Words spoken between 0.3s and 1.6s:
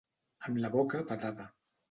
Amb la boca badada.